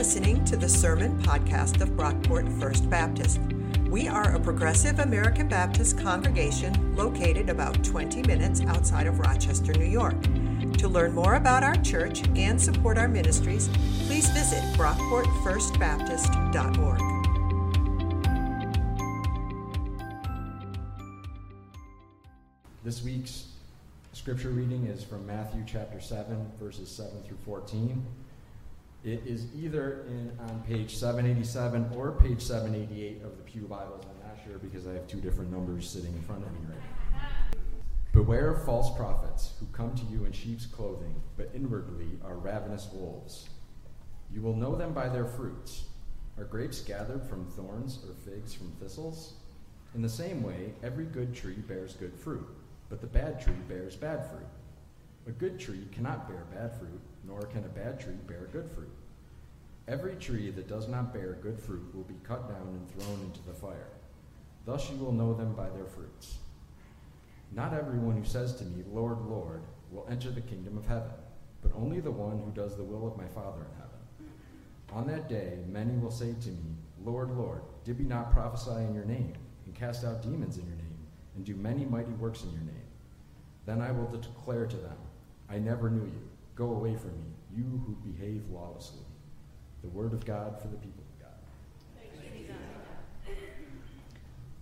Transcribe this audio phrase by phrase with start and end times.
[0.00, 3.38] listening to the Sermon Podcast of Brockport First Baptist.
[3.90, 9.84] We are a progressive American Baptist congregation located about 20 minutes outside of Rochester, New
[9.84, 10.16] York.
[10.78, 13.68] To learn more about our church and support our ministries,
[14.06, 17.00] please visit brockportfirstbaptist.org.
[22.84, 23.48] This week's
[24.14, 28.02] scripture reading is from Matthew chapter 7, verses 7 through 14.
[29.02, 34.04] It is either in on page 787 or page 788 of the Pew Bibles.
[34.04, 36.78] I'm not sure because I have two different numbers sitting in front of me right
[37.12, 37.58] now.
[38.12, 42.90] Beware of false prophets who come to you in sheep's clothing, but inwardly are ravenous
[42.92, 43.48] wolves.
[44.30, 45.84] You will know them by their fruits.
[46.36, 49.32] Are grapes gathered from thorns or figs from thistles?
[49.94, 52.46] In the same way, every good tree bears good fruit,
[52.90, 54.46] but the bad tree bears bad fruit.
[55.26, 58.92] A good tree cannot bear bad fruit, nor can a bad tree bear good fruit.
[59.88, 63.42] Every tree that does not bear good fruit will be cut down and thrown into
[63.46, 63.88] the fire.
[64.64, 66.38] Thus you will know them by their fruits.
[67.52, 71.10] Not everyone who says to me, Lord, Lord, will enter the kingdom of heaven,
[71.62, 73.90] but only the one who does the will of my Father in heaven.
[74.92, 78.94] On that day, many will say to me, Lord, Lord, did we not prophesy in
[78.94, 79.34] your name,
[79.66, 80.98] and cast out demons in your name,
[81.34, 82.76] and do many mighty works in your name?
[83.66, 84.96] Then I will declare to them,
[85.48, 86.29] I never knew you.
[86.60, 89.06] Go away from me, you who behave lawlessly.
[89.80, 91.32] The word of God for the people of God.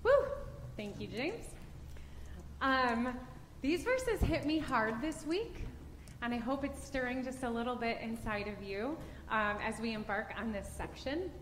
[0.05, 0.13] Woo!
[0.77, 1.47] Thank you, James.
[2.63, 3.19] Um,
[3.63, 5.65] these verses hit me hard this week,
[6.23, 8.97] and I hope it's stirring just a little bit inside of you
[9.29, 11.33] um, as we embark on this section.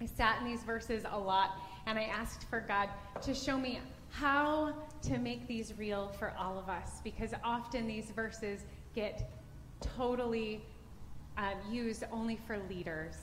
[0.00, 2.88] I sat in these verses a lot, and I asked for God
[3.20, 8.12] to show me how to make these real for all of us, because often these
[8.12, 8.60] verses
[8.94, 9.30] get
[9.96, 10.62] totally
[11.36, 13.14] um, used only for leaders.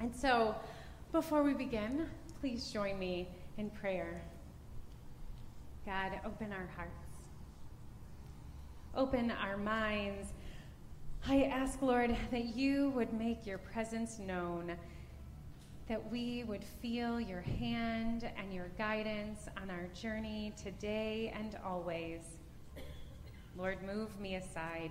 [0.00, 0.54] And so,
[1.12, 2.06] before we begin,
[2.40, 4.20] please join me in prayer.
[5.84, 6.92] God, open our hearts,
[8.94, 10.32] open our minds.
[11.28, 14.76] I ask, Lord, that you would make your presence known,
[15.88, 22.20] that we would feel your hand and your guidance on our journey today and always.
[23.56, 24.90] Lord, move me aside.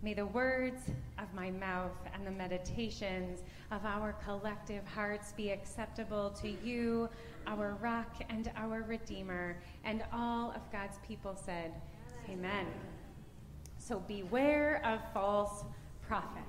[0.00, 0.82] May the words
[1.18, 3.40] of my mouth and the meditations
[3.72, 7.08] of our collective hearts be acceptable to you,
[7.48, 9.60] our rock and our redeemer.
[9.82, 11.72] And all of God's people said,
[12.30, 12.66] Amen.
[13.78, 15.64] So beware of false
[16.06, 16.44] prophets.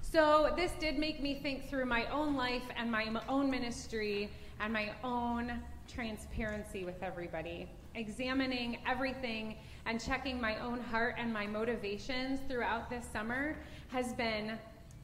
[0.00, 4.30] So, this did make me think through my own life and my own ministry
[4.60, 9.56] and my own transparency with everybody, examining everything
[9.90, 13.56] and checking my own heart and my motivations throughout this summer
[13.88, 14.56] has been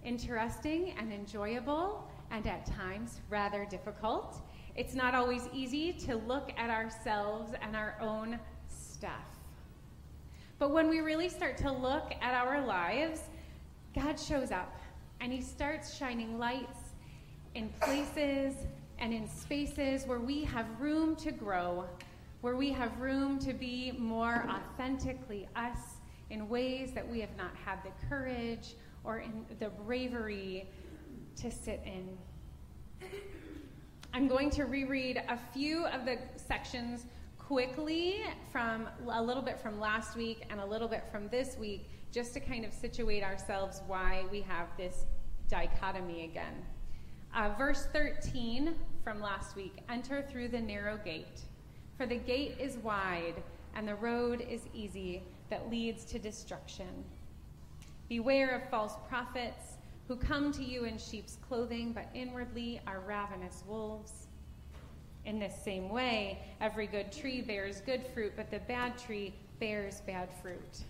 [0.05, 4.41] interesting and enjoyable and at times rather difficult.
[4.77, 8.39] It's not always easy to look at ourselves and our own
[8.69, 9.27] stuff.
[10.61, 13.23] But when we really start to look at our lives,
[13.93, 14.79] God shows up
[15.21, 16.79] and He starts shining lights
[17.57, 18.55] in places
[19.01, 21.87] and in spaces where we have room to grow
[22.41, 25.79] where we have room to be more authentically us
[26.31, 28.75] in ways that we have not had the courage
[29.05, 30.69] or in the bravery
[31.37, 32.17] to sit in.
[34.13, 37.07] I'm going to reread a few of the sections
[37.39, 41.89] quickly from a little bit from last week and a little bit from this week
[42.11, 45.05] just to kind of situate ourselves why we have this
[45.49, 46.65] dichotomy again.
[47.35, 48.75] Uh, verse 13
[49.05, 51.43] from last week enter through the narrow gate.
[51.97, 53.43] For the gate is wide
[53.75, 57.05] and the road is easy that leads to destruction.
[58.09, 59.77] Beware of false prophets
[60.09, 64.29] who come to you in sheep's clothing, but inwardly are ravenous wolves.
[65.25, 70.03] In this same way, every good tree bears good fruit, but the bad tree bears
[70.07, 70.85] bad fruit.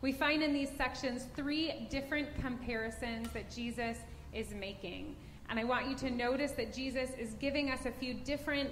[0.00, 3.98] We find in these sections three different comparisons that Jesus
[4.32, 5.16] is making.
[5.50, 8.70] And I want you to notice that Jesus is giving us a few different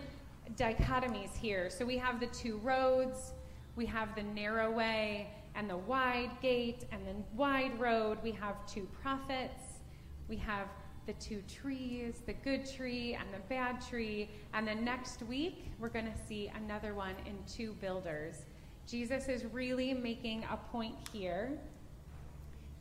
[0.57, 1.71] dichotomies here.
[1.71, 3.33] So we have the two roads,
[3.77, 8.19] we have the narrow way and the wide gate and the wide road.
[8.23, 9.81] We have two prophets,
[10.29, 10.69] we have
[11.07, 14.31] the two trees, the good tree and the bad tree.
[14.55, 18.43] And then next week, we're going to see another one in two builders.
[18.87, 21.59] Jesus is really making a point here.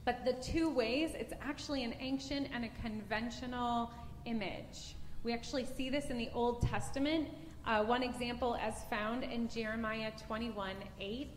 [0.06, 3.92] But the two ways, it's actually an ancient and a conventional
[4.26, 4.96] image.
[5.24, 7.28] We actually see this in the Old Testament
[7.66, 11.30] uh, one example as found in Jeremiah 21 8.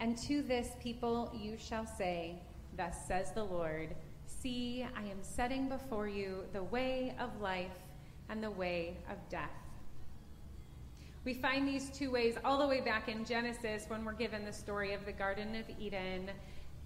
[0.00, 2.36] And to this people you shall say,
[2.76, 3.94] Thus says the Lord
[4.42, 7.70] See, I am setting before you the way of life
[8.28, 9.50] and the way of death.
[11.24, 14.52] We find these two ways all the way back in Genesis when we're given the
[14.52, 16.28] story of the Garden of Eden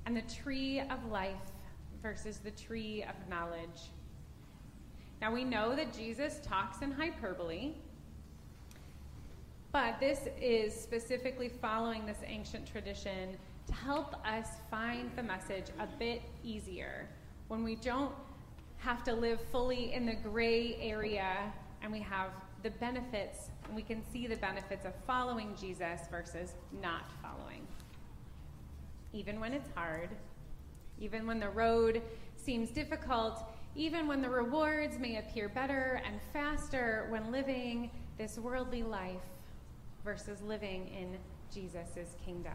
[0.04, 1.32] and the tree of life
[2.02, 3.90] versus the tree of knowledge.
[5.20, 7.72] Now we know that Jesus talks in hyperbole,
[9.72, 13.36] but this is specifically following this ancient tradition
[13.66, 17.08] to help us find the message a bit easier
[17.48, 18.12] when we don't
[18.78, 21.52] have to live fully in the gray area
[21.82, 22.30] and we have
[22.62, 26.52] the benefits and we can see the benefits of following Jesus versus
[26.82, 27.66] not following.
[29.12, 30.10] Even when it's hard,
[30.98, 32.02] even when the road
[32.36, 33.42] seems difficult,
[33.76, 39.20] even when the rewards may appear better and faster when living this worldly life
[40.02, 41.18] versus living in
[41.52, 42.54] Jesus' kingdom.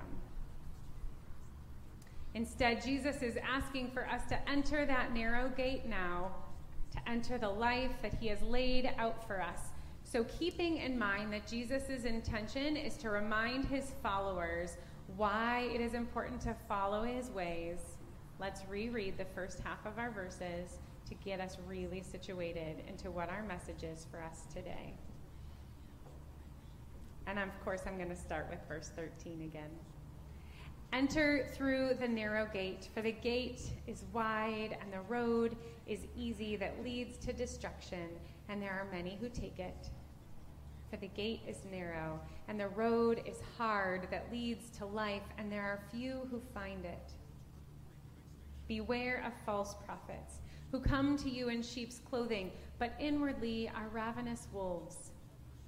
[2.34, 6.32] Instead, Jesus is asking for us to enter that narrow gate now,
[6.92, 9.60] to enter the life that he has laid out for us.
[10.04, 14.78] So, keeping in mind that Jesus' intention is to remind his followers
[15.18, 17.80] why it is important to follow his ways,
[18.40, 20.80] let's reread the first half of our verses
[21.12, 24.94] to get us really situated into what our message is for us today.
[27.28, 29.70] And of course, I'm going to start with verse 13 again.
[30.94, 36.56] Enter through the narrow gate, for the gate is wide and the road is easy
[36.56, 38.08] that leads to destruction,
[38.48, 39.90] and there are many who take it.
[40.90, 45.52] For the gate is narrow and the road is hard that leads to life, and
[45.52, 47.12] there are few who find it.
[48.70, 50.41] Beware of false prophets
[50.72, 55.12] who come to you in sheep's clothing, but inwardly are ravenous wolves.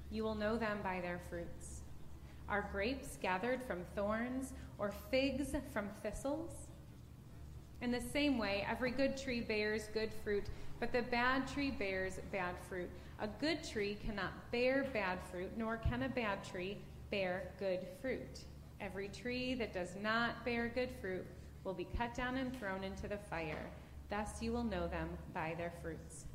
[0.10, 1.82] You will know them by their fruits.
[2.48, 6.68] Are grapes gathered from thorns or figs from thistles?
[7.82, 10.46] In the same way, every good tree bears good fruit,
[10.80, 12.90] but the bad tree bears bad fruit.
[13.20, 16.78] A good tree cannot bear bad fruit, nor can a bad tree
[17.12, 18.46] bear good fruit.
[18.80, 21.26] Every tree that does not bear good fruit
[21.64, 23.70] will be cut down and thrown into the fire.
[24.14, 26.26] Thus you will know them by their fruits.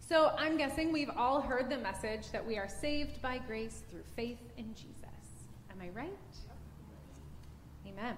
[0.00, 4.04] So I'm guessing we've all heard the message that we are saved by grace through
[4.14, 4.94] faith in Jesus.
[5.70, 6.08] Am I right?
[7.86, 8.16] Amen.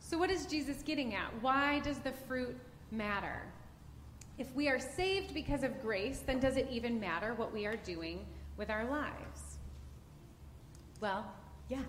[0.00, 1.30] So, what is Jesus getting at?
[1.40, 2.58] Why does the fruit
[2.90, 3.42] matter?
[4.38, 7.76] If we are saved because of grace, then does it even matter what we are
[7.76, 8.26] doing
[8.56, 9.58] with our lives?
[11.00, 11.24] Well,
[11.68, 11.84] yes,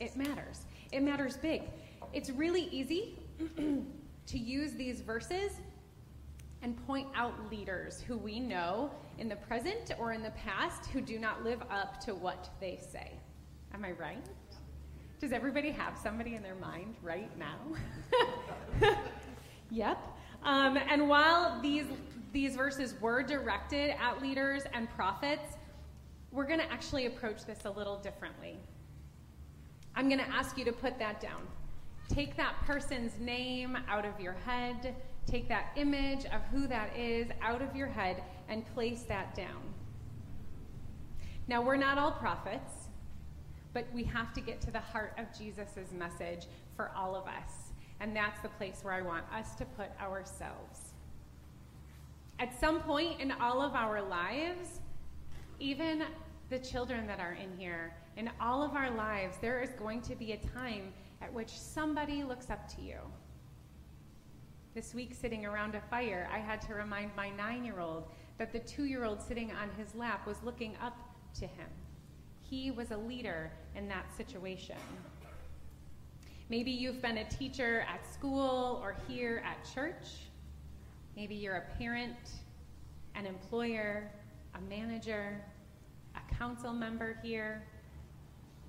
[0.00, 0.66] it matters.
[0.92, 1.62] It matters big.
[2.12, 3.18] It's really easy
[4.26, 5.52] to use these verses
[6.62, 11.00] and point out leaders who we know in the present or in the past who
[11.00, 13.12] do not live up to what they say.
[13.74, 14.24] Am I right?
[15.20, 17.56] Does everybody have somebody in their mind right now?
[19.70, 19.98] yep.
[20.42, 21.86] Um, and while these
[22.32, 25.56] these verses were directed at leaders and prophets,
[26.30, 28.58] we're going to actually approach this a little differently.
[29.94, 31.42] I'm going to ask you to put that down.
[32.12, 34.94] Take that person's name out of your head
[35.26, 39.62] Take that image of who that is out of your head and place that down.
[41.46, 42.88] Now, we're not all prophets,
[43.72, 47.72] but we have to get to the heart of Jesus' message for all of us.
[48.00, 50.94] And that's the place where I want us to put ourselves.
[52.38, 54.80] At some point in all of our lives,
[55.60, 56.04] even
[56.50, 60.16] the children that are in here, in all of our lives, there is going to
[60.16, 60.92] be a time
[61.22, 62.98] at which somebody looks up to you.
[64.74, 68.52] This week, sitting around a fire, I had to remind my nine year old that
[68.52, 70.96] the two year old sitting on his lap was looking up
[71.38, 71.68] to him.
[72.40, 74.76] He was a leader in that situation.
[76.48, 80.08] Maybe you've been a teacher at school or here at church.
[81.16, 82.16] Maybe you're a parent,
[83.14, 84.10] an employer,
[84.54, 85.42] a manager,
[86.14, 87.62] a council member here,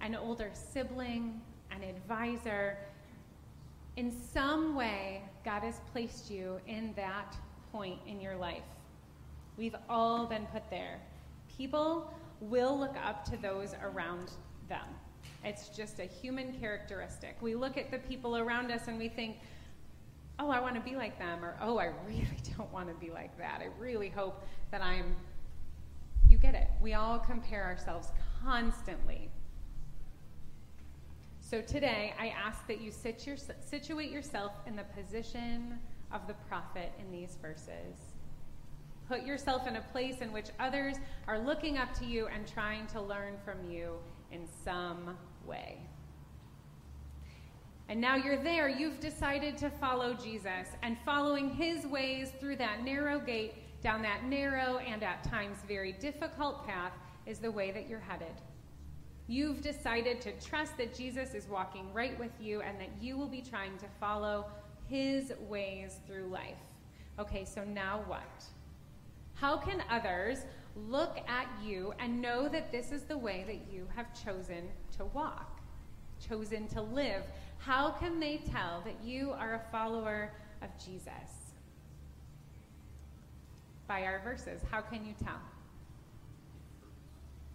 [0.01, 1.41] an older sibling,
[1.73, 2.77] an advisor.
[3.97, 7.35] In some way, God has placed you in that
[7.71, 8.63] point in your life.
[9.57, 10.99] We've all been put there.
[11.57, 12.11] People
[12.41, 14.31] will look up to those around
[14.67, 14.85] them.
[15.43, 17.37] It's just a human characteristic.
[17.41, 19.37] We look at the people around us and we think,
[20.39, 22.27] oh, I want to be like them, or oh, I really
[22.57, 23.61] don't want to be like that.
[23.61, 25.15] I really hope that I'm.
[26.29, 26.69] You get it.
[26.81, 28.07] We all compare ourselves
[28.43, 29.29] constantly.
[31.45, 35.77] So today, I ask that you sit your, situate yourself in the position
[36.11, 38.15] of the prophet in these verses.
[39.07, 40.95] Put yourself in a place in which others
[41.27, 43.97] are looking up to you and trying to learn from you
[44.31, 45.77] in some way.
[47.89, 48.69] And now you're there.
[48.69, 50.69] You've decided to follow Jesus.
[50.81, 55.91] And following his ways through that narrow gate, down that narrow and at times very
[55.91, 56.93] difficult path,
[57.27, 58.41] is the way that you're headed.
[59.33, 63.27] You've decided to trust that Jesus is walking right with you and that you will
[63.27, 64.45] be trying to follow
[64.87, 66.61] his ways through life.
[67.17, 68.45] Okay, so now what?
[69.33, 73.87] How can others look at you and know that this is the way that you
[73.95, 75.61] have chosen to walk,
[76.29, 77.23] chosen to live?
[77.57, 81.55] How can they tell that you are a follower of Jesus?
[83.87, 84.61] By our verses.
[84.69, 85.41] How can you tell?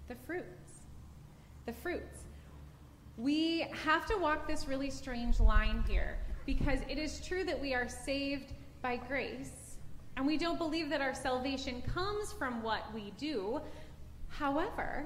[0.08, 0.67] The fruits.
[1.68, 2.24] The fruits.
[3.18, 7.74] We have to walk this really strange line here because it is true that we
[7.74, 9.76] are saved by grace,
[10.16, 13.60] and we don't believe that our salvation comes from what we do.
[14.28, 15.04] However,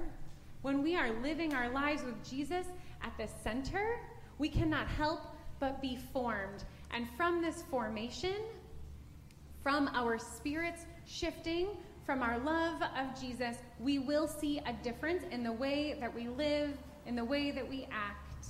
[0.61, 2.69] when we are living our lives with Jesus
[3.03, 3.99] at the center,
[4.39, 6.63] we cannot help but be formed.
[6.93, 8.37] And from this formation,
[9.65, 11.71] from our spirits shifting,
[12.05, 16.29] from our love of Jesus, we will see a difference in the way that we
[16.29, 18.47] live, in the way that we act.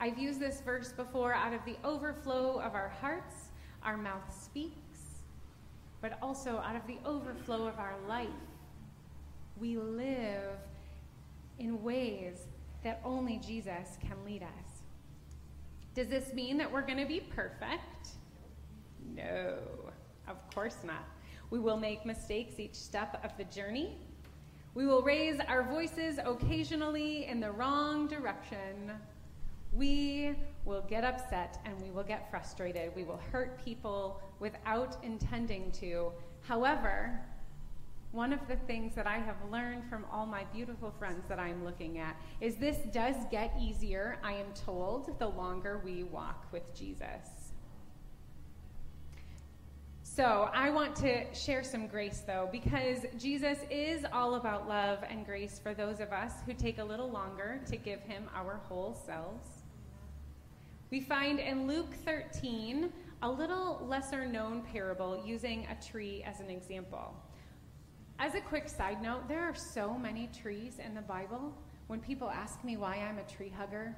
[0.00, 3.50] I've used this verse before out of the overflow of our hearts,
[3.82, 5.22] our mouth speaks,
[6.00, 8.28] but also out of the overflow of our life.
[9.60, 10.58] We live
[11.58, 12.46] in ways
[12.82, 14.82] that only Jesus can lead us.
[15.94, 18.08] Does this mean that we're going to be perfect?
[19.14, 19.58] No,
[20.26, 21.04] of course not.
[21.54, 23.96] We will make mistakes each step of the journey.
[24.74, 28.90] We will raise our voices occasionally in the wrong direction.
[29.72, 30.32] We
[30.64, 32.90] will get upset and we will get frustrated.
[32.96, 36.10] We will hurt people without intending to.
[36.40, 37.20] However,
[38.10, 41.64] one of the things that I have learned from all my beautiful friends that I'm
[41.64, 46.74] looking at is this does get easier, I am told, the longer we walk with
[46.74, 47.28] Jesus.
[50.16, 55.26] So, I want to share some grace though, because Jesus is all about love and
[55.26, 58.94] grace for those of us who take a little longer to give him our whole
[58.94, 59.48] selves.
[60.92, 62.92] We find in Luke 13
[63.22, 67.12] a little lesser known parable using a tree as an example.
[68.20, 71.52] As a quick side note, there are so many trees in the Bible.
[71.88, 73.96] When people ask me why I'm a tree hugger,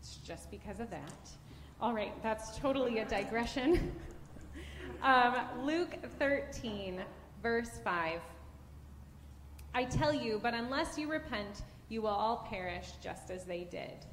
[0.00, 1.30] it's just because of that.
[1.80, 3.92] All right, that's totally a digression.
[5.02, 7.02] um, Luke 13,
[7.42, 8.20] verse 5.
[9.74, 14.06] I tell you, but unless you repent, you will all perish just as they did.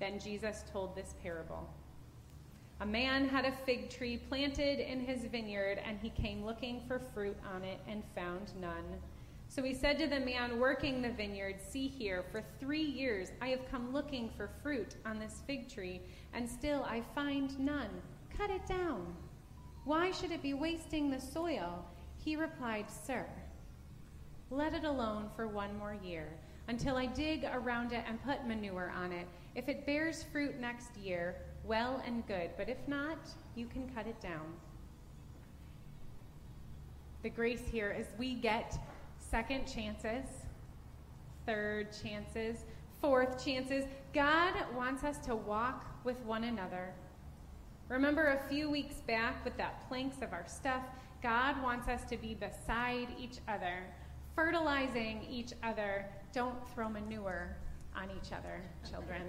[0.00, 1.68] Then Jesus told this parable.
[2.80, 7.00] A man had a fig tree planted in his vineyard, and he came looking for
[7.00, 8.84] fruit on it and found none.
[9.48, 13.48] So he said to the man working the vineyard, See here, for three years I
[13.48, 16.00] have come looking for fruit on this fig tree,
[16.34, 17.90] and still I find none.
[18.36, 19.16] Cut it down.
[19.88, 21.82] Why should it be wasting the soil?
[22.22, 23.24] He replied, Sir,
[24.50, 26.28] let it alone for one more year,
[26.68, 29.26] until I dig around it and put manure on it.
[29.54, 33.16] If it bears fruit next year, well and good, but if not,
[33.54, 34.52] you can cut it down.
[37.22, 38.78] The grace here is we get
[39.18, 40.26] second chances,
[41.46, 42.58] third chances,
[43.00, 43.86] fourth chances.
[44.12, 46.92] God wants us to walk with one another.
[47.88, 50.82] Remember a few weeks back with that planks of our stuff,
[51.22, 53.84] God wants us to be beside each other,
[54.34, 56.06] fertilizing each other.
[56.32, 57.56] Don't throw manure
[57.96, 59.22] on each other, children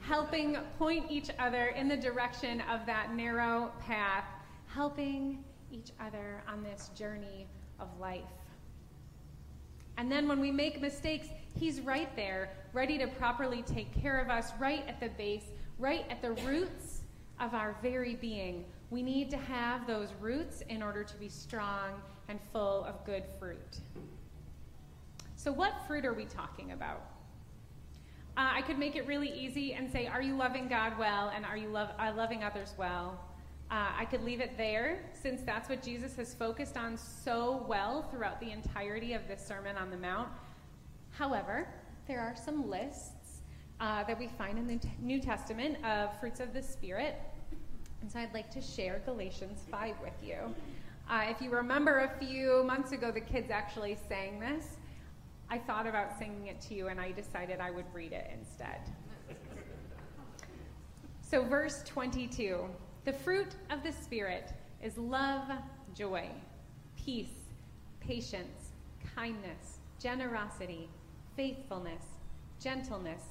[0.00, 4.24] helping point each other in the direction of that narrow path,
[4.66, 5.42] helping
[5.72, 7.46] each other on this journey
[7.80, 8.22] of life.
[9.98, 11.28] And then when we make mistakes,
[11.58, 15.46] He's right there, ready to properly take care of us, right at the base,
[15.78, 16.95] right at the roots
[17.40, 18.64] of our very being.
[18.90, 23.24] We need to have those roots in order to be strong and full of good
[23.38, 23.80] fruit.
[25.36, 27.02] So, what fruit are we talking about?
[28.36, 31.32] Uh, I could make it really easy and say, Are you loving God well?
[31.34, 33.18] And are you uh, loving others well?
[33.70, 38.02] Uh, I could leave it there since that's what Jesus has focused on so well
[38.10, 40.28] throughout the entirety of this Sermon on the Mount.
[41.10, 41.66] However,
[42.06, 43.10] there are some lists
[43.80, 47.20] uh, that we find in the New Testament of fruits of the Spirit.
[48.00, 50.54] And so I'd like to share Galatians 5 with you.
[51.08, 54.76] Uh, if you remember a few months ago, the kids actually sang this.
[55.48, 58.80] I thought about singing it to you and I decided I would read it instead.
[61.22, 62.64] so, verse 22
[63.04, 64.52] the fruit of the Spirit
[64.82, 65.48] is love,
[65.94, 66.28] joy,
[66.96, 67.46] peace,
[68.00, 68.72] patience,
[69.14, 70.88] kindness, generosity,
[71.36, 72.02] faithfulness,
[72.60, 73.22] gentleness,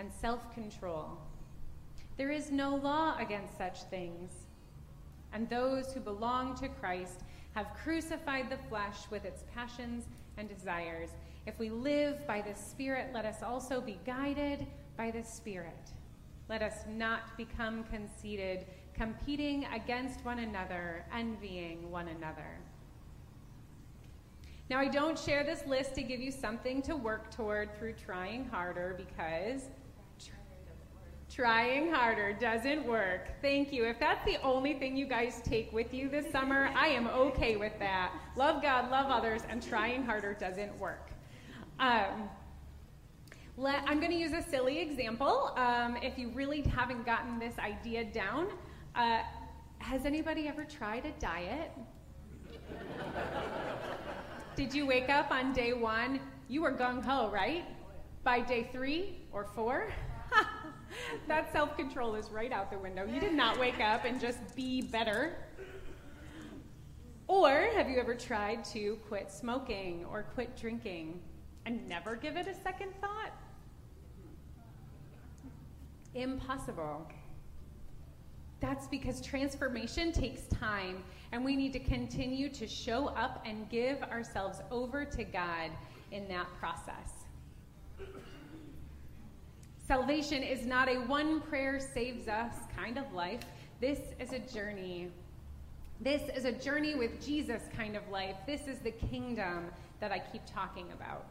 [0.00, 1.18] and self control.
[2.16, 4.32] There is no law against such things.
[5.32, 7.20] And those who belong to Christ
[7.54, 10.04] have crucified the flesh with its passions
[10.38, 11.10] and desires.
[11.46, 14.66] If we live by the Spirit, let us also be guided
[14.96, 15.92] by the Spirit.
[16.48, 22.58] Let us not become conceited, competing against one another, envying one another.
[24.68, 28.44] Now, I don't share this list to give you something to work toward through trying
[28.44, 29.62] harder because
[31.40, 33.28] trying harder doesn't work.
[33.40, 33.86] Thank you.
[33.86, 37.56] If that's the only thing you guys take with you this summer, I am okay
[37.56, 38.12] with that.
[38.36, 41.08] Love God, love others, and trying harder doesn't work.
[41.78, 42.28] Um,
[43.56, 45.54] let, I'm going to use a silly example.
[45.56, 48.48] Um, if you really haven't gotten this idea down,
[48.94, 49.20] uh,
[49.78, 51.70] has anybody ever tried a diet?
[54.56, 56.20] Did you wake up on day one?
[56.48, 57.64] You were gung ho, right?
[58.24, 59.90] By day three or four?
[61.28, 63.04] that self control is right out the window.
[63.04, 65.36] You did not wake up and just be better.
[67.26, 71.20] Or have you ever tried to quit smoking or quit drinking
[71.64, 73.32] and never give it a second thought?
[76.14, 77.06] Impossible.
[78.60, 84.02] That's because transformation takes time, and we need to continue to show up and give
[84.02, 85.70] ourselves over to God
[86.10, 87.19] in that process.
[89.90, 93.40] Salvation is not a one prayer saves us kind of life.
[93.80, 95.10] This is a journey.
[96.00, 98.36] This is a journey with Jesus kind of life.
[98.46, 99.64] This is the kingdom
[99.98, 101.26] that I keep talking about.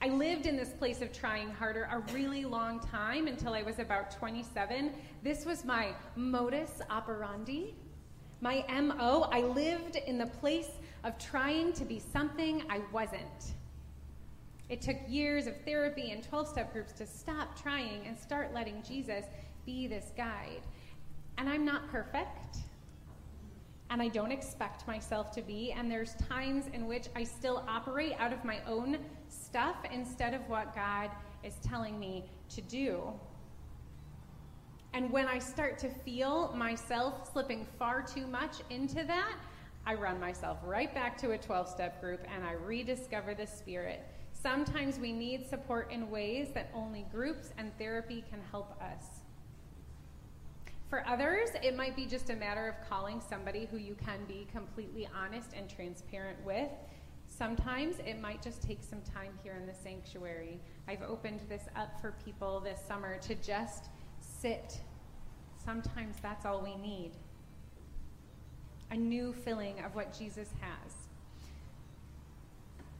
[0.00, 3.80] I lived in this place of trying harder a really long time until I was
[3.80, 4.90] about 27.
[5.22, 7.74] This was my modus operandi,
[8.40, 9.28] my MO.
[9.30, 10.70] I lived in the place
[11.04, 13.57] of trying to be something I wasn't.
[14.68, 18.82] It took years of therapy and 12 step groups to stop trying and start letting
[18.82, 19.24] Jesus
[19.64, 20.62] be this guide.
[21.38, 22.58] And I'm not perfect.
[23.90, 25.72] And I don't expect myself to be.
[25.72, 30.46] And there's times in which I still operate out of my own stuff instead of
[30.48, 31.10] what God
[31.42, 33.02] is telling me to do.
[34.92, 39.36] And when I start to feel myself slipping far too much into that,
[39.86, 44.06] I run myself right back to a 12 step group and I rediscover the Spirit.
[44.40, 49.04] Sometimes we need support in ways that only groups and therapy can help us.
[50.88, 54.46] For others, it might be just a matter of calling somebody who you can be
[54.52, 56.70] completely honest and transparent with
[57.28, 60.58] Sometimes it might just take some time here in the sanctuary.
[60.88, 63.86] I've opened this up for people this summer to just
[64.20, 64.80] sit.
[65.64, 67.12] Sometimes that's all we need
[68.90, 70.97] a new filling of what Jesus has.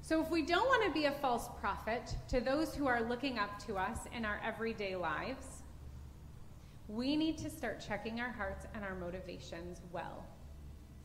[0.08, 3.38] So, if we don't want to be a false prophet to those who are looking
[3.38, 5.62] up to us in our everyday lives,
[6.88, 10.24] we need to start checking our hearts and our motivations well.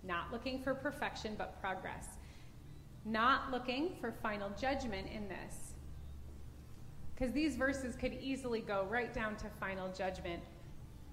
[0.04, 2.08] Not looking for perfection, but progress
[3.06, 5.74] not looking for final judgment in this.
[7.13, 10.42] Because these verses could easily go right down to final judgment.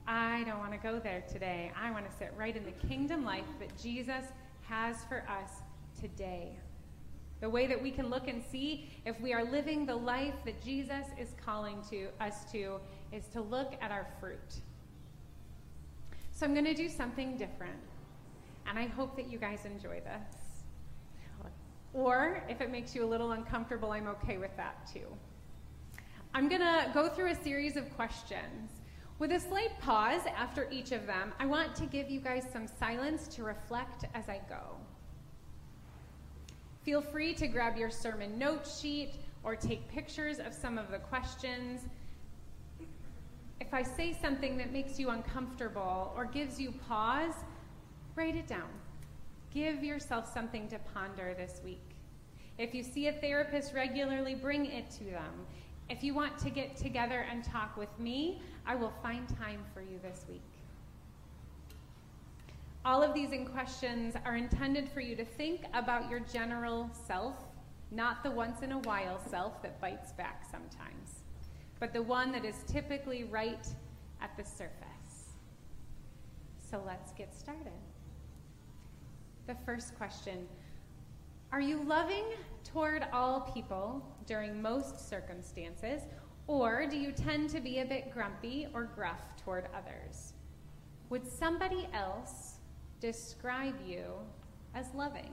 [0.07, 1.73] I don't want to go there today.
[1.81, 4.25] I want to sit right in the kingdom life that Jesus
[4.63, 5.51] has for us
[6.01, 6.59] today.
[7.41, 10.63] The way that we can look and see if we are living the life that
[10.63, 12.81] Jesus is calling to us to
[13.13, 14.61] is to look at our fruit.
[16.33, 17.81] So I'm going to do something different.
[18.67, 20.51] And I hope that you guys enjoy this.
[21.93, 25.07] Or if it makes you a little uncomfortable, I'm okay with that too.
[26.35, 28.71] I'm going to go through a series of questions.
[29.19, 32.67] With a slight pause after each of them, I want to give you guys some
[32.67, 34.77] silence to reflect as I go.
[36.83, 40.99] Feel free to grab your sermon note sheet or take pictures of some of the
[40.99, 41.83] questions.
[43.61, 47.35] If I say something that makes you uncomfortable or gives you pause,
[48.17, 48.69] write it down.
[49.53, 51.83] Give yourself something to ponder this week.
[52.57, 55.47] If you see a therapist regularly, bring it to them.
[55.91, 59.81] If you want to get together and talk with me, I will find time for
[59.83, 60.50] you this week.
[62.85, 67.37] All of these in questions are intended for you to think about your general self,
[67.91, 71.25] not the once in a while self that bites back sometimes,
[71.79, 73.67] but the one that is typically right
[74.23, 75.35] at the surface.
[76.71, 77.73] So let's get started
[79.51, 80.47] the first question
[81.51, 82.25] Are you loving
[82.63, 86.03] toward all people during most circumstances,
[86.47, 90.35] or do you tend to be a bit grumpy or gruff toward others?
[91.09, 92.50] Would somebody else
[93.01, 94.05] describe you
[94.75, 95.33] as loving?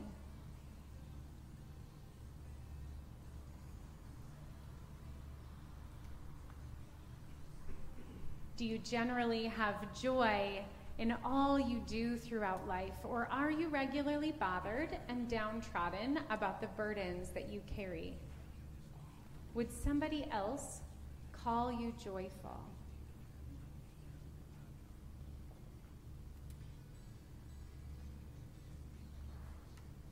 [8.56, 10.64] Do you generally have joy
[10.98, 16.68] in all you do throughout life, or are you regularly bothered and downtrodden about the
[16.68, 18.16] burdens that you carry?
[19.54, 20.82] Would somebody else
[21.32, 22.60] call you joyful?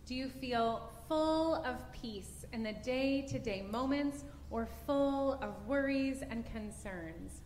[0.06, 5.66] Do you feel full of peace in the day to day moments or full of
[5.66, 7.42] worries and concerns?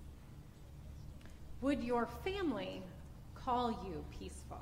[1.62, 2.84] Would your family
[3.34, 4.62] call you peaceful?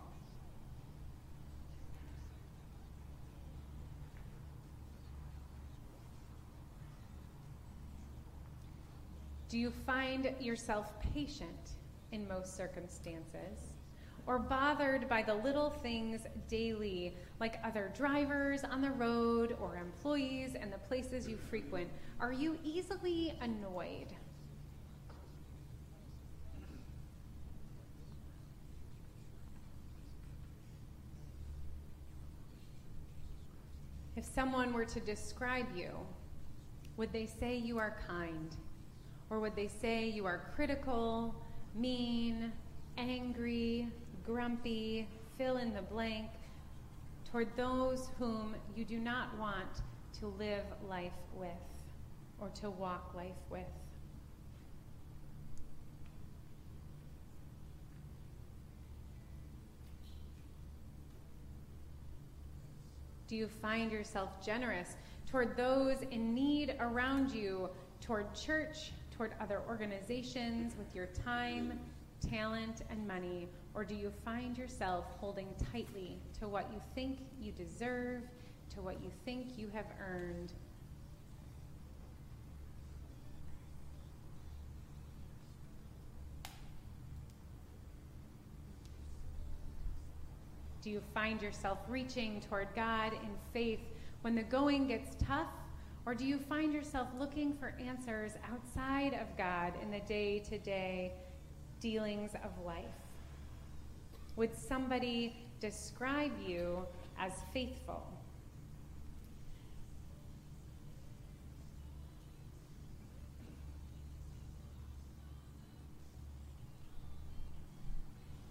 [9.50, 11.72] Do you find yourself patient
[12.12, 13.77] in most circumstances?
[14.28, 20.54] Or bothered by the little things daily, like other drivers on the road or employees
[20.60, 21.90] and the places you frequent?
[22.20, 24.08] Are you easily annoyed?
[34.18, 35.92] If someone were to describe you,
[36.98, 38.54] would they say you are kind?
[39.30, 41.36] Or would they say you are critical,
[41.76, 42.52] mean,
[42.98, 43.88] angry,
[44.28, 46.28] grumpy, fill in the blank,
[47.32, 49.82] toward those whom you do not want
[50.20, 51.50] to live life with
[52.40, 53.62] or to walk life with?
[63.28, 64.96] Do you find yourself generous
[65.30, 67.70] toward those in need around you,
[68.02, 71.80] toward church, toward other organizations with your time,
[72.30, 73.48] talent, and money?
[73.78, 78.24] Or do you find yourself holding tightly to what you think you deserve,
[78.74, 80.52] to what you think you have earned?
[90.82, 93.82] Do you find yourself reaching toward God in faith
[94.22, 95.52] when the going gets tough?
[96.08, 100.58] Or do you find yourself looking for answers outside of God in the day to
[100.58, 101.12] day
[101.80, 103.07] dealings of life?
[104.38, 106.86] Would somebody describe you
[107.20, 108.04] as faithful?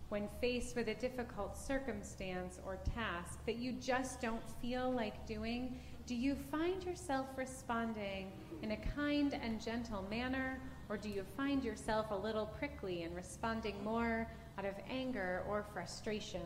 [0.08, 5.78] when faced with a difficult circumstance or task that you just don't feel like doing,
[6.06, 8.30] do you find yourself responding
[8.62, 13.14] in a kind and gentle manner, or do you find yourself a little prickly and
[13.14, 14.26] responding more
[14.58, 16.40] out of anger or frustration?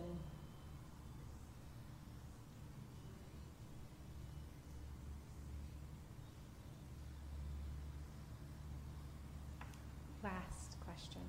[10.22, 11.22] Last question.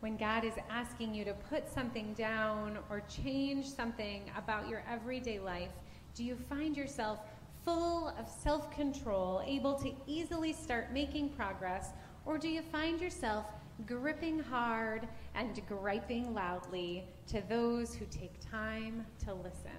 [0.00, 5.40] When God is asking you to put something down or change something about your everyday
[5.40, 5.72] life,
[6.14, 7.20] do you find yourself
[7.64, 11.88] full of self control, able to easily start making progress,
[12.26, 13.46] or do you find yourself
[13.86, 19.70] gripping hard and griping loudly to those who take time to listen?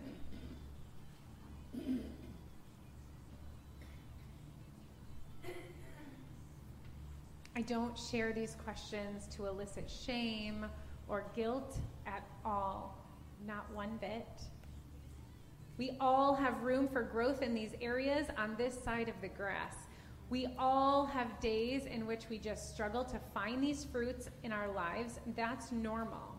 [7.58, 10.66] I don't share these questions to elicit shame
[11.08, 12.98] or guilt at all,
[13.48, 14.28] not one bit.
[15.78, 19.76] We all have room for growth in these areas on this side of the grass.
[20.30, 24.72] We all have days in which we just struggle to find these fruits in our
[24.74, 25.20] lives.
[25.36, 26.36] That's normal.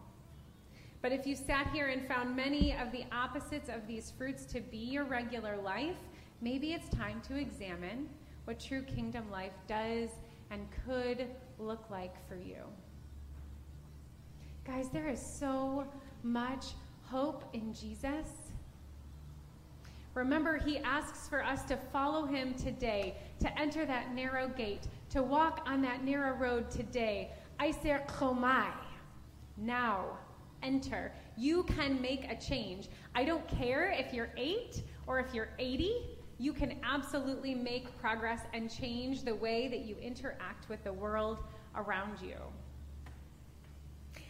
[1.02, 4.60] But if you sat here and found many of the opposites of these fruits to
[4.60, 5.96] be your regular life,
[6.40, 8.08] maybe it's time to examine
[8.44, 10.10] what true kingdom life does
[10.50, 12.62] and could look like for you.
[14.64, 15.86] Guys, there is so
[16.22, 16.66] much
[17.02, 18.45] hope in Jesus.
[20.16, 25.22] Remember, he asks for us to follow him today, to enter that narrow gate, to
[25.22, 27.30] walk on that narrow road today.
[27.60, 28.72] Eiserchomai.
[29.58, 30.18] Now,
[30.62, 31.12] enter.
[31.36, 32.88] You can make a change.
[33.14, 38.40] I don't care if you're eight or if you're 80 you can absolutely make progress
[38.52, 41.38] and change the way that you interact with the world
[41.74, 42.36] around you.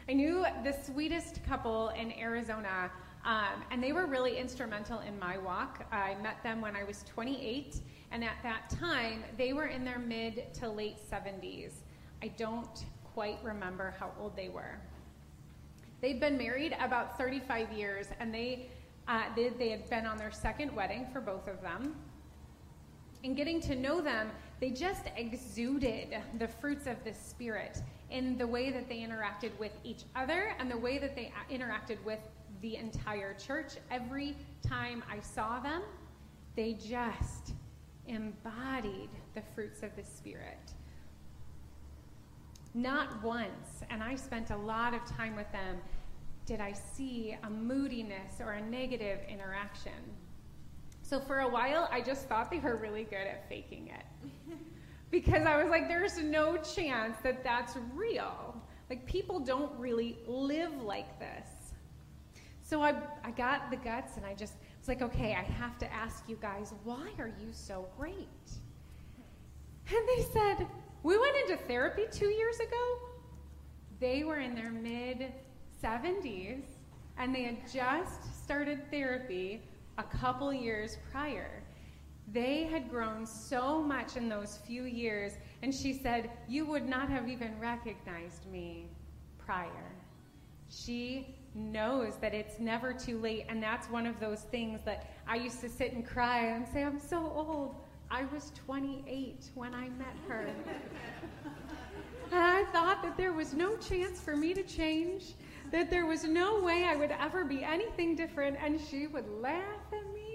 [0.08, 2.92] I knew the sweetest couple in Arizona,
[3.26, 5.84] um, and they were really instrumental in my walk.
[5.90, 7.80] I met them when I was 28,
[8.12, 11.72] and at that time, they were in their mid to late 70s.
[12.22, 14.78] I don't quite remember how old they were.
[16.00, 18.70] They'd been married about 35 years, and they
[19.08, 21.94] uh, they, they had been on their second wedding for both of them.
[23.22, 28.46] In getting to know them, they just exuded the fruits of the Spirit in the
[28.46, 32.20] way that they interacted with each other and the way that they interacted with
[32.66, 33.74] the entire church.
[33.92, 34.36] Every
[34.68, 35.82] time I saw them,
[36.56, 37.52] they just
[38.08, 40.72] embodied the fruits of the Spirit.
[42.74, 45.76] Not once, and I spent a lot of time with them,
[46.44, 49.92] did I see a moodiness or a negative interaction.
[51.02, 54.32] So for a while, I just thought they were really good at faking it.
[55.12, 58.60] because I was like, there's no chance that that's real.
[58.90, 61.55] Like, people don't really live like this.
[62.66, 65.92] So I, I got the guts and I just was like, okay, I have to
[65.92, 68.16] ask you guys, why are you so great?
[69.88, 70.66] And they said,
[71.04, 72.98] we went into therapy two years ago.
[74.00, 75.32] They were in their mid
[75.80, 76.64] 70s
[77.16, 79.62] and they had just started therapy
[79.98, 81.62] a couple years prior.
[82.32, 87.08] They had grown so much in those few years, and she said, You would not
[87.08, 88.88] have even recognized me
[89.38, 89.92] prior.
[90.68, 95.36] She knows that it's never too late, and that's one of those things that I
[95.36, 97.74] used to sit and cry and say, I'm so old.
[98.10, 100.46] I was 28 when I met her.
[102.32, 105.34] and I thought that there was no chance for me to change,
[105.72, 109.64] that there was no way I would ever be anything different, and she would laugh
[109.92, 110.26] at me.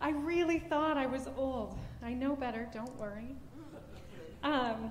[0.00, 1.78] I really thought I was old.
[2.02, 3.36] I know better, don't worry.
[4.42, 4.90] Um,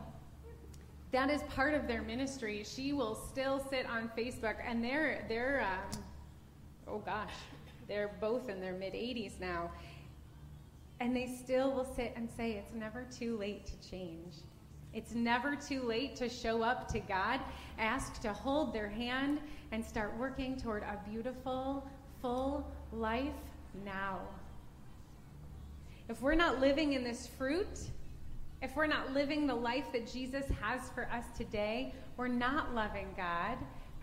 [1.11, 2.63] that is part of their ministry.
[2.63, 6.03] She will still sit on Facebook, and they're, they're um,
[6.87, 7.33] oh gosh,
[7.87, 9.71] they're both in their mid 80s now.
[10.99, 14.35] And they still will sit and say, It's never too late to change.
[14.93, 17.39] It's never too late to show up to God,
[17.77, 19.39] ask to hold their hand,
[19.71, 21.87] and start working toward a beautiful,
[22.21, 23.33] full life
[23.85, 24.19] now.
[26.09, 27.79] If we're not living in this fruit,
[28.61, 33.07] if we're not living the life that Jesus has for us today, we're not loving
[33.15, 33.57] God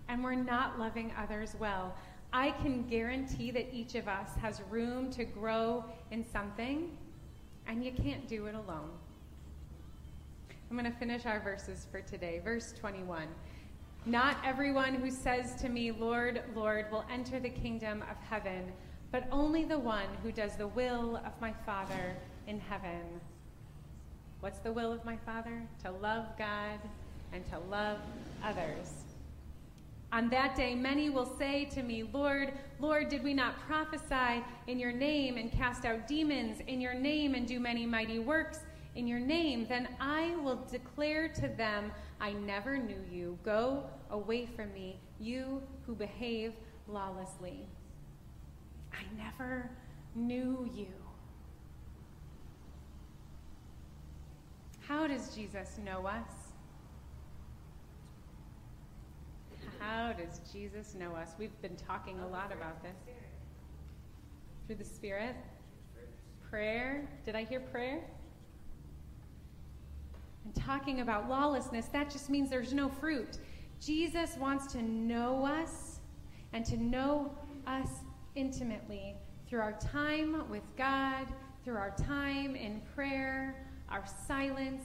[0.08, 1.94] and we're not loving others well.
[2.32, 6.96] I can guarantee that each of us has room to grow in something,
[7.66, 8.90] and you can't do it alone.
[10.70, 12.40] I'm going to finish our verses for today.
[12.44, 13.26] Verse 21.
[14.04, 18.72] Not everyone who says to me, Lord, Lord, will enter the kingdom of heaven,
[19.10, 22.16] but only the one who does the will of my Father
[22.46, 23.20] in heaven.
[24.46, 25.60] What's the will of my Father?
[25.82, 26.78] To love God
[27.32, 27.98] and to love
[28.44, 28.92] others.
[30.12, 34.78] On that day, many will say to me, Lord, Lord, did we not prophesy in
[34.78, 38.60] your name and cast out demons in your name and do many mighty works
[38.94, 39.66] in your name?
[39.68, 43.40] Then I will declare to them, I never knew you.
[43.42, 46.52] Go away from me, you who behave
[46.86, 47.66] lawlessly.
[48.92, 49.72] I never
[50.14, 51.05] knew you.
[54.86, 56.52] How does Jesus know us?
[59.80, 61.30] How does Jesus know us?
[61.38, 62.94] We've been talking a lot about this.
[64.66, 65.34] Through the Spirit?
[66.48, 67.08] Prayer?
[67.24, 68.00] Did I hear prayer?
[70.44, 73.38] And talking about lawlessness, that just means there's no fruit.
[73.80, 75.98] Jesus wants to know us
[76.52, 77.88] and to know us
[78.36, 79.16] intimately
[79.48, 81.26] through our time with God,
[81.64, 84.82] through our time in prayer, our silence,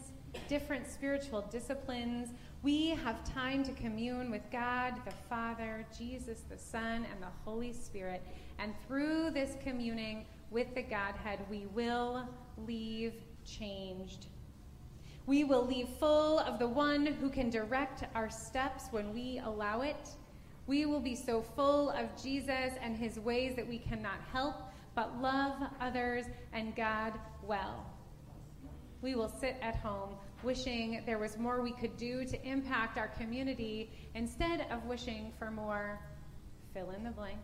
[0.47, 2.29] different spiritual disciplines.
[2.63, 7.73] We have time to commune with God, the Father, Jesus, the Son, and the Holy
[7.73, 8.21] Spirit.
[8.59, 12.27] And through this communing with the Godhead, we will
[12.67, 13.13] leave
[13.45, 14.27] changed.
[15.25, 19.81] We will leave full of the one who can direct our steps when we allow
[19.81, 20.15] it
[20.67, 24.55] we will be so full of Jesus and his ways that we cannot help
[24.95, 27.90] but love others and God well.
[29.01, 33.07] We will sit at home wishing there was more we could do to impact our
[33.09, 35.99] community instead of wishing for more
[36.73, 37.39] fill in the blank.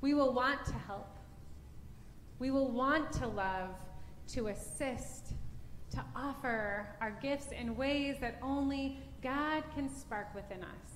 [0.00, 1.16] We will want to help.
[2.38, 3.70] We will want to love,
[4.28, 5.32] to assist,
[5.92, 10.90] to offer our gifts in ways that only God can spark within us.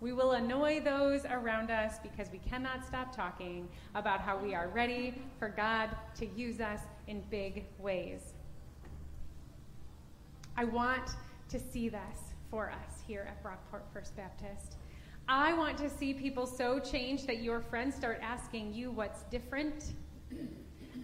[0.00, 4.68] We will annoy those around us because we cannot stop talking about how we are
[4.68, 8.34] ready for God to use us in big ways.
[10.56, 11.10] I want
[11.48, 14.76] to see this for us here at Brockport First Baptist.
[15.28, 19.92] I want to see people so changed that your friends start asking you what's different.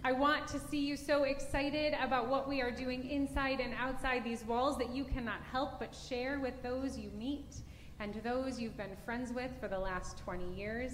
[0.05, 4.23] I want to see you so excited about what we are doing inside and outside
[4.23, 7.55] these walls that you cannot help but share with those you meet
[7.99, 10.91] and those you've been friends with for the last 20 years.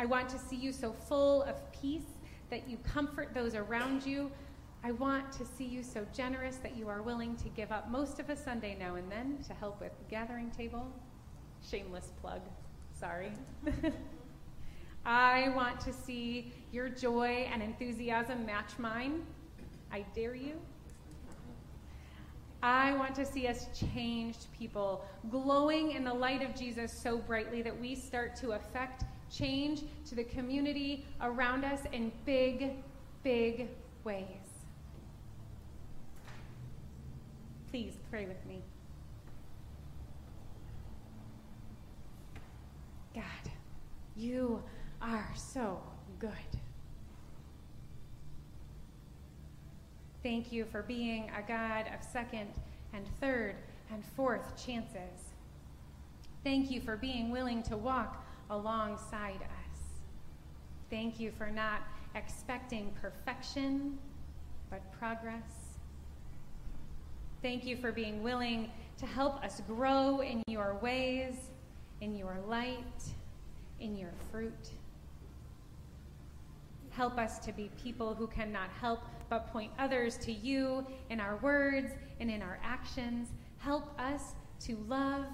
[0.00, 2.13] I want to see you so full of peace
[2.54, 4.30] that you comfort those around you.
[4.84, 8.20] I want to see you so generous that you are willing to give up most
[8.20, 10.86] of a Sunday now and then to help with the gathering table.
[11.68, 12.42] Shameless plug,
[12.96, 13.32] sorry.
[15.04, 19.26] I want to see your joy and enthusiasm match mine.
[19.90, 20.54] I dare you.
[22.62, 27.62] I want to see us changed people, glowing in the light of Jesus so brightly
[27.62, 29.02] that we start to affect
[29.36, 32.72] change to the community around us in big,
[33.22, 33.68] big
[34.04, 34.26] ways.
[37.70, 38.62] Please pray with me.
[43.14, 43.22] God,
[44.16, 44.62] you
[45.00, 45.80] are so
[46.18, 46.30] good.
[50.22, 52.48] Thank you for being a God of second
[52.92, 53.56] and third
[53.90, 55.32] and fourth chances.
[56.42, 58.23] Thank you for being willing to walk
[58.54, 59.78] alongside us.
[60.90, 61.82] Thank you for not
[62.14, 63.98] expecting perfection,
[64.70, 65.78] but progress.
[67.42, 71.50] Thank you for being willing to help us grow in your ways,
[72.00, 73.02] in your light,
[73.80, 74.70] in your fruit.
[76.90, 81.36] Help us to be people who cannot help but point others to you in our
[81.38, 81.90] words
[82.20, 83.30] and in our actions.
[83.58, 85.26] Help us to love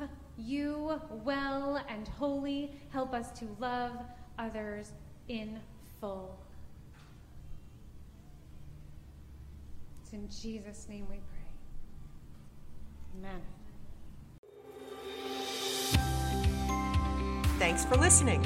[0.45, 2.73] you well and wholly.
[2.91, 3.93] Help us to love
[4.39, 4.93] others
[5.29, 5.59] in
[6.01, 6.39] full.
[10.03, 11.41] It's in Jesus' name we pray.
[13.19, 13.41] Amen.
[17.59, 18.43] Thanks for listening.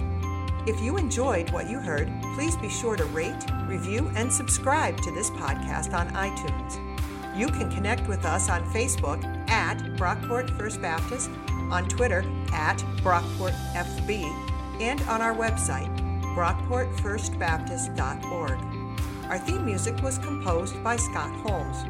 [0.67, 5.11] If you enjoyed what you heard, please be sure to rate, review, and subscribe to
[5.11, 7.39] this podcast on iTunes.
[7.39, 11.31] You can connect with us on Facebook at Brockport First Baptist,
[11.71, 14.25] on Twitter at BrockportFB,
[14.81, 15.95] and on our website,
[16.35, 19.31] brockportfirstbaptist.org.
[19.31, 21.85] Our theme music was composed by Scott Holmes.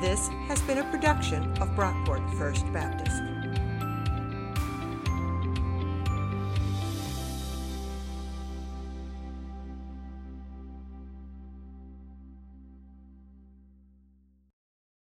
[0.00, 3.31] This has been a production of Brockport First Baptist.